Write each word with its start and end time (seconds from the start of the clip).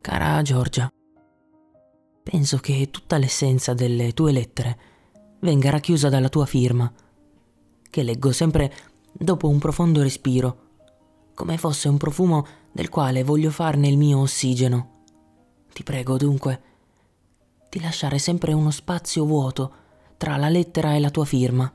Cara 0.00 0.40
Giorgia, 0.42 0.88
penso 2.22 2.58
che 2.58 2.88
tutta 2.90 3.18
l'essenza 3.18 3.74
delle 3.74 4.12
tue 4.12 4.32
lettere 4.32 4.78
venga 5.40 5.70
racchiusa 5.70 6.08
dalla 6.08 6.28
tua 6.28 6.46
firma, 6.46 6.90
che 7.90 8.02
leggo 8.02 8.32
sempre 8.32 8.72
dopo 9.12 9.48
un 9.48 9.58
profondo 9.58 10.00
respiro, 10.02 10.66
come 11.34 11.58
fosse 11.58 11.88
un 11.88 11.96
profumo 11.96 12.46
del 12.72 12.88
quale 12.88 13.24
voglio 13.24 13.50
farne 13.50 13.88
il 13.88 13.98
mio 13.98 14.20
ossigeno. 14.20 15.04
Ti 15.72 15.82
prego 15.82 16.16
dunque 16.16 16.62
di 17.68 17.80
lasciare 17.80 18.18
sempre 18.18 18.52
uno 18.52 18.70
spazio 18.70 19.24
vuoto 19.26 19.72
tra 20.16 20.36
la 20.36 20.48
lettera 20.48 20.94
e 20.94 21.00
la 21.00 21.10
tua 21.10 21.24
firma. 21.24 21.70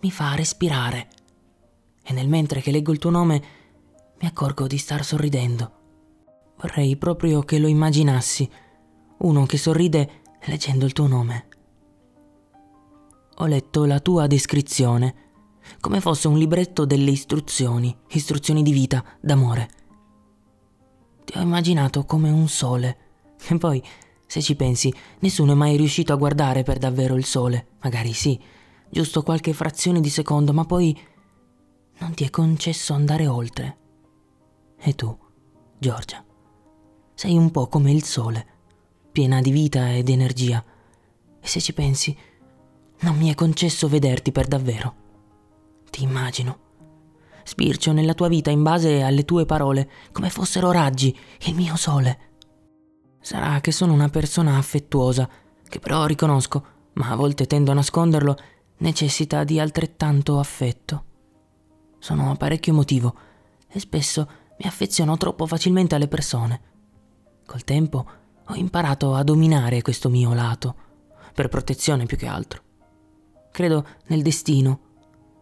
Mi 0.00 0.10
fa 0.10 0.34
respirare. 0.34 1.08
E 2.02 2.12
nel 2.12 2.28
mentre 2.28 2.60
che 2.60 2.70
leggo 2.70 2.92
il 2.92 2.98
tuo 2.98 3.10
nome 3.10 3.42
mi 4.20 4.26
accorgo 4.26 4.66
di 4.66 4.76
star 4.76 5.04
sorridendo. 5.04 5.73
Vorrei 6.64 6.96
proprio 6.96 7.42
che 7.42 7.58
lo 7.58 7.66
immaginassi, 7.66 8.48
uno 9.18 9.44
che 9.44 9.58
sorride 9.58 10.22
leggendo 10.44 10.86
il 10.86 10.94
tuo 10.94 11.06
nome. 11.06 11.48
Ho 13.34 13.44
letto 13.44 13.84
la 13.84 14.00
tua 14.00 14.26
descrizione, 14.26 15.14
come 15.78 16.00
fosse 16.00 16.26
un 16.26 16.38
libretto 16.38 16.86
delle 16.86 17.10
istruzioni, 17.10 17.94
istruzioni 18.12 18.62
di 18.62 18.72
vita, 18.72 19.04
d'amore. 19.20 19.68
Ti 21.26 21.36
ho 21.36 21.42
immaginato 21.42 22.06
come 22.06 22.30
un 22.30 22.48
sole. 22.48 22.96
E 23.46 23.58
poi, 23.58 23.82
se 24.24 24.40
ci 24.40 24.56
pensi, 24.56 24.90
nessuno 25.18 25.52
è 25.52 25.56
mai 25.56 25.76
riuscito 25.76 26.14
a 26.14 26.16
guardare 26.16 26.62
per 26.62 26.78
davvero 26.78 27.14
il 27.16 27.26
sole. 27.26 27.72
Magari 27.82 28.14
sì, 28.14 28.40
giusto 28.88 29.22
qualche 29.22 29.52
frazione 29.52 30.00
di 30.00 30.08
secondo, 30.08 30.54
ma 30.54 30.64
poi 30.64 30.98
non 31.98 32.14
ti 32.14 32.24
è 32.24 32.30
concesso 32.30 32.94
andare 32.94 33.26
oltre. 33.26 33.78
E 34.78 34.94
tu, 34.94 35.14
Giorgia, 35.78 36.24
sei 37.14 37.36
un 37.36 37.50
po' 37.50 37.68
come 37.68 37.92
il 37.92 38.04
sole, 38.04 38.46
piena 39.12 39.40
di 39.40 39.50
vita 39.50 39.94
ed 39.94 40.08
energia. 40.08 40.62
E 41.40 41.46
se 41.46 41.60
ci 41.60 41.72
pensi, 41.72 42.16
non 43.00 43.16
mi 43.16 43.30
è 43.30 43.34
concesso 43.34 43.88
vederti 43.88 44.32
per 44.32 44.46
davvero. 44.46 44.94
Ti 45.90 46.02
immagino. 46.02 46.58
Spircio 47.44 47.92
nella 47.92 48.14
tua 48.14 48.28
vita 48.28 48.50
in 48.50 48.62
base 48.62 49.02
alle 49.02 49.24
tue 49.24 49.46
parole, 49.46 49.88
come 50.12 50.30
fossero 50.30 50.72
raggi, 50.72 51.16
il 51.42 51.54
mio 51.54 51.76
sole. 51.76 52.18
Sarà 53.20 53.60
che 53.60 53.70
sono 53.70 53.92
una 53.92 54.08
persona 54.08 54.56
affettuosa, 54.56 55.28
che 55.68 55.78
però 55.78 56.06
riconosco, 56.06 56.64
ma 56.94 57.10
a 57.10 57.16
volte 57.16 57.46
tendo 57.46 57.70
a 57.70 57.74
nasconderlo, 57.74 58.36
necessita 58.78 59.44
di 59.44 59.60
altrettanto 59.60 60.38
affetto. 60.38 61.04
Sono 61.98 62.34
parecchio 62.36 62.72
emotivo 62.72 63.14
e 63.68 63.78
spesso 63.78 64.28
mi 64.58 64.66
affeziono 64.66 65.16
troppo 65.16 65.46
facilmente 65.46 65.94
alle 65.94 66.08
persone. 66.08 66.72
Col 67.46 67.64
tempo 67.64 68.06
ho 68.46 68.54
imparato 68.54 69.14
a 69.14 69.22
dominare 69.22 69.82
questo 69.82 70.08
mio 70.08 70.32
lato, 70.32 70.74
per 71.34 71.48
protezione 71.48 72.06
più 72.06 72.16
che 72.16 72.26
altro. 72.26 72.62
Credo 73.50 73.86
nel 74.06 74.22
destino, 74.22 74.80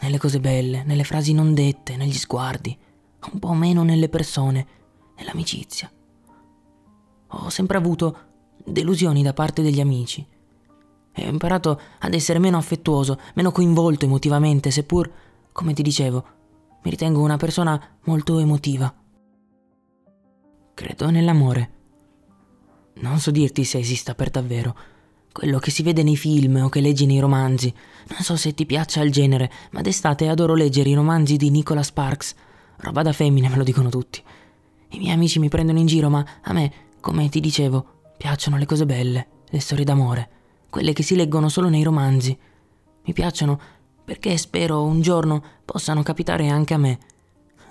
nelle 0.00 0.18
cose 0.18 0.40
belle, 0.40 0.84
nelle 0.84 1.04
frasi 1.04 1.32
non 1.32 1.54
dette, 1.54 1.96
negli 1.96 2.12
sguardi, 2.12 2.76
un 3.32 3.38
po' 3.38 3.52
meno 3.52 3.82
nelle 3.82 4.08
persone, 4.08 4.66
nell'amicizia. 5.16 5.90
Ho 7.28 7.48
sempre 7.48 7.76
avuto 7.76 8.18
delusioni 8.64 9.22
da 9.22 9.32
parte 9.32 9.62
degli 9.62 9.80
amici 9.80 10.26
e 11.12 11.26
ho 11.26 11.30
imparato 11.30 11.80
ad 12.00 12.14
essere 12.14 12.38
meno 12.38 12.58
affettuoso, 12.58 13.18
meno 13.34 13.50
coinvolto 13.50 14.04
emotivamente, 14.04 14.70
seppur, 14.70 15.10
come 15.52 15.72
ti 15.72 15.82
dicevo, 15.82 16.24
mi 16.82 16.90
ritengo 16.90 17.22
una 17.22 17.36
persona 17.36 17.98
molto 18.04 18.38
emotiva. 18.38 18.92
Credo 20.74 21.10
nell'amore. 21.10 21.75
Non 22.98 23.18
so 23.18 23.30
dirti 23.30 23.64
se 23.64 23.78
esista 23.78 24.14
per 24.14 24.30
davvero, 24.30 24.74
quello 25.32 25.58
che 25.58 25.70
si 25.70 25.82
vede 25.82 26.02
nei 26.02 26.16
film 26.16 26.56
o 26.56 26.70
che 26.70 26.80
leggi 26.80 27.04
nei 27.04 27.20
romanzi. 27.20 27.72
Non 28.08 28.20
so 28.20 28.36
se 28.36 28.54
ti 28.54 28.64
piaccia 28.64 29.02
il 29.02 29.12
genere, 29.12 29.52
ma 29.72 29.82
d'estate 29.82 30.28
adoro 30.28 30.54
leggere 30.54 30.88
i 30.88 30.94
romanzi 30.94 31.36
di 31.36 31.50
Nicholas 31.50 31.88
Sparks. 31.88 32.34
Roba 32.78 33.02
da 33.02 33.12
femmine, 33.12 33.50
me 33.50 33.56
lo 33.56 33.62
dicono 33.62 33.90
tutti. 33.90 34.22
I 34.90 34.98
miei 34.98 35.12
amici 35.12 35.38
mi 35.38 35.50
prendono 35.50 35.78
in 35.78 35.86
giro, 35.86 36.08
ma 36.08 36.24
a 36.42 36.52
me, 36.54 36.72
come 37.00 37.28
ti 37.28 37.40
dicevo, 37.40 37.86
piacciono 38.16 38.56
le 38.56 38.64
cose 38.64 38.86
belle, 38.86 39.26
le 39.50 39.60
storie 39.60 39.84
d'amore, 39.84 40.30
quelle 40.70 40.94
che 40.94 41.02
si 41.02 41.16
leggono 41.16 41.50
solo 41.50 41.68
nei 41.68 41.82
romanzi. 41.82 42.36
Mi 43.04 43.12
piacciono 43.12 43.60
perché 44.04 44.38
spero 44.38 44.82
un 44.84 45.02
giorno 45.02 45.42
possano 45.66 46.02
capitare 46.02 46.48
anche 46.48 46.72
a 46.72 46.78
me. 46.78 46.98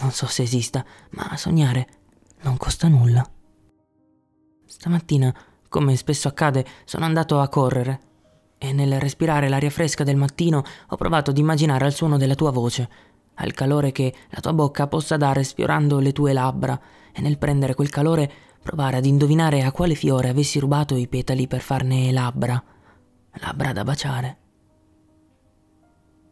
Non 0.00 0.12
so 0.12 0.26
se 0.26 0.42
esista, 0.42 0.84
ma 1.10 1.36
sognare 1.36 1.88
non 2.42 2.56
costa 2.56 2.86
nulla. 2.86 3.28
Stamattina 4.68 5.34
come 5.68 5.96
spesso 5.96 6.28
accade, 6.28 6.64
sono 6.84 7.04
andato 7.04 7.40
a 7.40 7.48
correre 7.48 8.00
e 8.58 8.72
nel 8.72 8.98
respirare 8.98 9.48
l'aria 9.48 9.70
fresca 9.70 10.02
del 10.02 10.16
mattino 10.16 10.62
ho 10.88 10.96
provato 10.96 11.30
ad 11.30 11.38
immaginare 11.38 11.84
al 11.84 11.92
suono 11.92 12.16
della 12.16 12.34
tua 12.34 12.50
voce, 12.50 12.88
al 13.34 13.52
calore 13.52 13.92
che 13.92 14.12
la 14.30 14.40
tua 14.40 14.52
bocca 14.52 14.88
possa 14.88 15.16
dare 15.16 15.44
sfiorando 15.44 15.98
le 15.98 16.12
tue 16.12 16.32
labbra 16.32 16.80
e 17.12 17.20
nel 17.20 17.38
prendere 17.38 17.74
quel 17.74 17.90
calore 17.90 18.30
provare 18.62 18.96
ad 18.96 19.04
indovinare 19.04 19.62
a 19.62 19.72
quale 19.72 19.94
fiore 19.94 20.28
avessi 20.28 20.58
rubato 20.58 20.96
i 20.96 21.06
petali 21.06 21.46
per 21.46 21.60
farne 21.60 22.10
labbra, 22.10 22.62
labbra 23.32 23.72
da 23.72 23.84
baciare. 23.84 24.38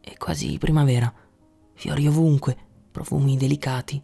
È 0.01 0.15
quasi 0.17 0.57
primavera, 0.57 1.11
fiori 1.73 2.07
ovunque, 2.07 2.57
profumi 2.91 3.37
delicati. 3.37 4.01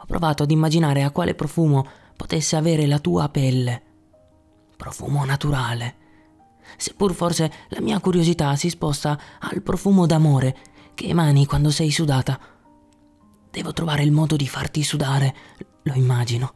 Ho 0.00 0.04
provato 0.06 0.42
ad 0.42 0.50
immaginare 0.50 1.02
a 1.02 1.10
quale 1.10 1.34
profumo 1.34 1.86
potesse 2.16 2.56
avere 2.56 2.86
la 2.86 2.98
tua 2.98 3.28
pelle 3.28 3.88
profumo 4.80 5.26
naturale. 5.26 5.96
Seppur 6.78 7.12
forse 7.12 7.52
la 7.68 7.82
mia 7.82 8.00
curiosità 8.00 8.56
si 8.56 8.70
sposta 8.70 9.20
al 9.38 9.60
profumo 9.60 10.06
d'amore 10.06 10.56
che 10.94 11.08
emani 11.08 11.44
quando 11.44 11.70
sei 11.70 11.90
sudata. 11.90 12.40
Devo 13.50 13.74
trovare 13.74 14.04
il 14.04 14.10
modo 14.10 14.36
di 14.36 14.48
farti 14.48 14.82
sudare, 14.82 15.34
lo 15.82 15.92
immagino. 15.92 16.54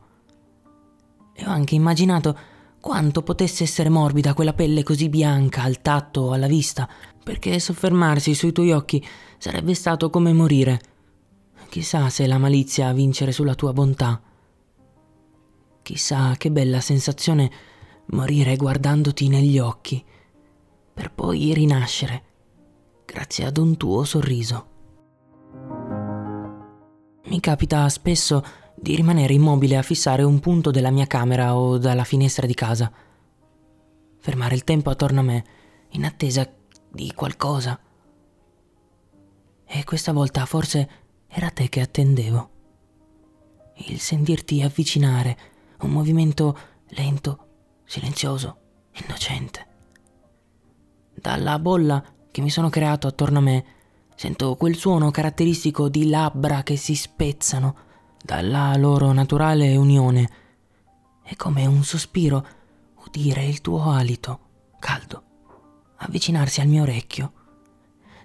E 1.35 1.45
ho 1.45 1.51
anche 1.51 1.75
immaginato 1.75 2.39
quanto 2.81 3.23
potesse 3.23 3.65
essere 3.65 3.91
morbida 3.91 4.33
quella 4.33 4.55
pelle 4.55 4.83
così 4.83 5.11
bianca 5.11 5.63
al 5.63 5.83
tatto 5.83 6.23
o 6.23 6.33
alla 6.33 6.47
vista, 6.47 6.89
perché 7.23 7.59
soffermarsi 7.59 8.35
sui 8.35 8.53
tuoi 8.53 8.73
occhi 8.73 9.05
sarebbe 9.37 9.75
stato 9.75 10.09
come 10.09 10.33
morire. 10.33 10.94
Chissà 11.75 12.09
se 12.09 12.29
la 12.29 12.39
malizia 12.39 12.87
a 12.87 12.93
vincere 12.93 13.33
sulla 13.33 13.57
tua 13.57 13.73
bontà. 13.73 14.23
Chissà 15.83 16.37
che 16.37 16.53
bella 16.53 16.79
sensazione 16.79 17.51
morire 18.11 18.55
guardandoti 18.55 19.27
negli 19.27 19.59
occhi, 19.59 20.01
per 20.95 21.11
poi 21.11 21.53
rinascere 21.53 22.23
grazie 23.05 23.47
ad 23.47 23.57
un 23.57 23.77
tuo 23.77 24.05
sorriso. 24.05 24.67
Mi 27.25 27.41
capita 27.41 27.89
spesso 27.89 28.45
di 28.77 28.95
rimanere 28.95 29.33
immobile 29.35 29.77
a 29.77 29.83
fissare 29.83 30.23
un 30.23 30.39
punto 30.39 30.71
della 30.71 30.93
mia 30.93 31.09
camera 31.09 31.57
o 31.57 31.77
dalla 31.77 32.05
finestra 32.05 32.47
di 32.47 32.55
casa. 32.55 32.89
Fermare 34.21 34.55
il 34.55 34.63
tempo 34.63 34.91
attorno 34.91 35.19
a 35.19 35.25
me, 35.25 35.45
in 35.89 36.05
attesa 36.05 36.49
di 36.89 37.13
qualcosa. 37.17 37.77
E 39.67 39.83
questa 39.83 40.13
volta 40.13 40.47
forse 40.47 41.03
era 41.37 41.51
te 41.51 41.69
che 41.69 41.81
attendevo. 41.81 42.51
Il 43.89 43.99
sentirti 43.99 44.63
avvicinare, 44.63 45.37
un 45.81 45.91
movimento 45.91 46.57
lento 46.91 47.47
silenzioso, 47.85 48.59
innocente. 48.93 49.67
Dalla 51.13 51.59
bolla 51.59 52.05
che 52.31 52.41
mi 52.41 52.51
sono 52.51 52.69
creato 52.69 53.09
attorno 53.09 53.39
a 53.39 53.43
me, 53.43 53.65
sento 54.15 54.55
quel 54.55 54.77
suono 54.77 55.11
caratteristico 55.11 55.89
di 55.89 56.09
labbra 56.09 56.63
che 56.63 56.77
si 56.77 56.95
spezzano 56.95 57.77
dalla 58.23 58.77
loro 58.77 59.11
naturale 59.11 59.75
unione. 59.75 60.31
È 61.25 61.35
come 61.35 61.67
un 61.67 61.83
sospiro 61.83 62.47
udire 63.07 63.45
il 63.45 63.61
tuo 63.61 63.91
alito, 63.91 64.39
caldo, 64.79 65.23
avvicinarsi 65.97 66.61
al 66.61 66.69
mio 66.69 66.83
orecchio. 66.83 67.33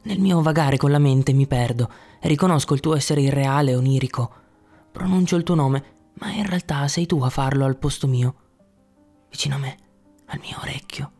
Nel 0.04 0.20
mio 0.20 0.44
vagare 0.44 0.78
con 0.78 0.92
la 0.92 1.00
mente 1.00 1.34
mi 1.34 1.48
perdo 1.48 1.92
riconosco 2.22 2.74
il 2.74 2.80
tuo 2.80 2.96
essere 2.96 3.22
irreale 3.22 3.76
onirico. 3.76 4.34
Pronuncio 4.92 5.36
il 5.36 5.44
tuo 5.44 5.56
nome, 5.56 6.12
ma 6.16 6.32
in 6.32 6.46
realtà 6.46 6.88
sei 6.88 7.06
tu 7.06 7.22
a 7.22 7.30
farlo 7.30 7.66
al 7.66 7.78
posto 7.78 8.08
mio 8.08 8.48
vicino 9.30 9.56
a 9.56 9.60
me, 9.60 9.78
al 10.26 10.40
mio 10.40 10.58
orecchio. 10.60 11.12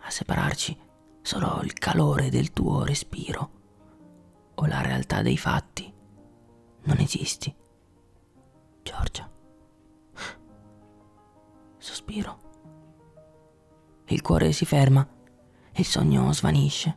A 0.00 0.10
separarci 0.10 0.78
solo 1.22 1.60
il 1.62 1.72
calore 1.74 2.30
del 2.30 2.52
tuo 2.52 2.84
respiro 2.84 3.50
o 4.54 4.66
la 4.66 4.80
realtà 4.80 5.22
dei 5.22 5.36
fatti. 5.36 5.92
Non 6.84 6.98
esisti. 6.98 7.54
Giorgia. 8.82 9.30
Sospiro. 11.78 12.46
Il 14.06 14.22
cuore 14.22 14.52
si 14.52 14.64
ferma 14.64 15.06
e 15.70 15.80
il 15.80 15.84
sogno 15.84 16.32
svanisce. 16.32 16.96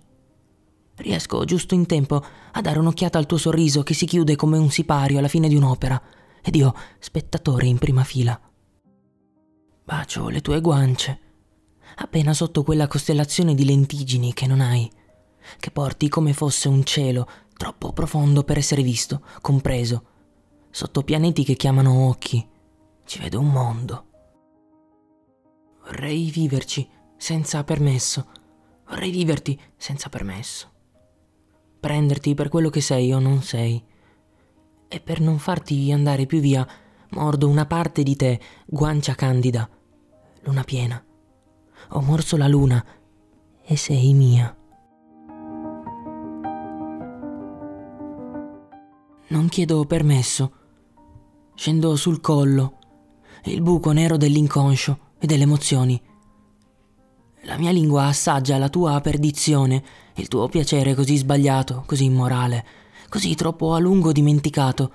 Riesco 1.02 1.44
giusto 1.46 1.74
in 1.74 1.88
tempo 1.88 2.24
a 2.52 2.62
dare 2.62 2.78
un'occhiata 2.78 3.18
al 3.18 3.26
tuo 3.26 3.38
sorriso 3.38 3.82
che 3.82 3.96
si 3.96 4.06
chiude 4.06 4.36
come 4.36 4.60
un 4.60 4.70
sipario 4.70 5.18
alla 5.18 5.28
fine 5.28 5.48
di 5.48 5.56
un'opera 5.56 6.00
ed 6.44 6.56
io 6.56 6.76
spettatore 7.00 7.66
in 7.66 7.80
prima 7.80 8.04
fila. 8.04 8.40
Bacio 9.84 10.30
le 10.30 10.42
tue 10.42 10.62
guance, 10.62 11.20
appena 11.96 12.34
sotto 12.34 12.62
quella 12.62 12.88
costellazione 12.88 13.56
di 13.56 13.66
lentigini 13.66 14.32
che 14.34 14.46
non 14.46 14.62
hai, 14.62 14.90
che 15.60 15.72
porti 15.72 16.08
come 16.08 16.34
fosse 16.34 16.68
un 16.68 16.84
cielo 16.84 17.28
troppo 17.58 17.92
profondo 17.94 18.44
per 18.44 18.60
essere 18.60 18.84
visto, 18.84 19.24
compreso, 19.42 20.06
sotto 20.70 21.02
pianeti 21.02 21.44
che 21.44 21.56
chiamano 21.56 22.08
occhi. 22.08 22.48
Ci 23.06 23.20
vedo 23.20 23.40
un 23.40 23.50
mondo. 23.50 24.06
Vorrei 25.84 26.30
viverci 26.30 26.88
senza 27.18 27.64
permesso. 27.64 28.28
Vorrei 28.88 29.10
viverti 29.10 29.60
senza 29.78 30.10
permesso. 30.10 30.70
Prenderti 31.82 32.36
per 32.36 32.48
quello 32.48 32.70
che 32.70 32.80
sei 32.80 33.12
o 33.12 33.18
non 33.18 33.42
sei. 33.42 33.84
E 34.88 35.00
per 35.00 35.20
non 35.20 35.40
farti 35.40 35.92
andare 35.92 36.28
più 36.28 36.40
via, 36.40 36.66
mordo 37.10 37.50
una 37.50 37.66
parte 37.66 38.04
di 38.04 38.16
te, 38.16 38.40
guancia 38.68 39.16
candida, 39.16 39.68
luna 40.42 40.64
piena. 40.64 41.04
Ho 41.90 42.02
morso 42.02 42.38
la 42.38 42.48
luna 42.48 42.86
e 43.66 43.76
sei 43.76 44.14
mia. 44.14 44.56
Non 49.30 49.48
chiedo 49.50 49.84
permesso. 49.86 50.52
Scendo 51.56 51.96
sul 51.96 52.22
collo, 52.22 52.78
il 53.46 53.62
buco 53.64 53.92
nero 53.92 54.18
dell'inconscio 54.18 55.14
e 55.18 55.26
delle 55.26 55.44
emozioni. 55.44 56.00
La 57.46 57.58
mia 57.58 57.72
lingua 57.72 58.06
assaggia 58.06 58.60
la 58.60 58.70
tua 58.70 59.02
perdizione, 59.02 59.84
il 60.16 60.28
tuo 60.28 60.48
piacere 60.48 60.94
così 60.94 61.18
sbagliato, 61.18 61.84
così 61.88 62.04
immorale, 62.04 62.64
così 63.10 63.34
troppo 63.34 63.74
a 63.74 63.80
lungo 63.80 64.12
dimenticato. 64.12 64.92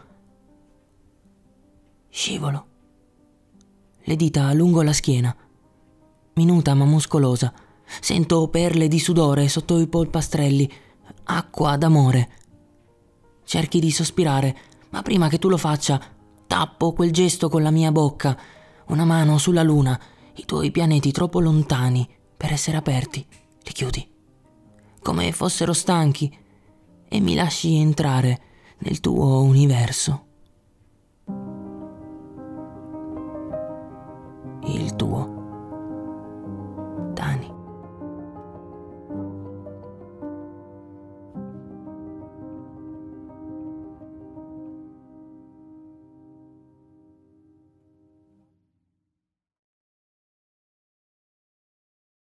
Scivolo. 2.08 2.66
Le 4.00 4.14
dita 4.14 4.52
lungo 4.52 4.82
la 4.82 4.92
schiena, 4.92 5.34
minuta 6.34 6.72
ma 6.74 6.84
muscolosa. 6.84 7.52
Sento 8.00 8.46
perle 8.46 8.86
di 8.86 9.00
sudore 9.00 9.48
sotto 9.48 9.80
i 9.80 9.88
polpastrelli, 9.88 10.70
acqua 11.24 11.76
d'amore. 11.76 12.30
Cerchi 13.44 13.80
di 13.80 13.90
sospirare, 13.90 14.56
ma 14.90 15.02
prima 15.02 15.26
che 15.28 15.40
tu 15.40 15.48
lo 15.48 15.56
faccia, 15.56 16.00
tappo 16.46 16.92
quel 16.92 17.10
gesto 17.10 17.48
con 17.48 17.64
la 17.64 17.72
mia 17.72 17.90
bocca, 17.90 18.38
una 18.86 19.04
mano 19.04 19.36
sulla 19.36 19.64
luna, 19.64 20.00
i 20.34 20.44
tuoi 20.44 20.70
pianeti 20.70 21.10
troppo 21.10 21.40
lontani 21.40 22.08
per 22.36 22.52
essere 22.52 22.76
aperti, 22.76 23.26
li 23.62 23.72
chiudi, 23.72 24.08
come 25.00 25.32
fossero 25.32 25.72
stanchi, 25.72 26.44
e 27.08 27.20
mi 27.20 27.34
lasci 27.34 27.76
entrare 27.76 28.40
nel 28.78 29.00
tuo 29.00 29.40
universo. 29.42 30.25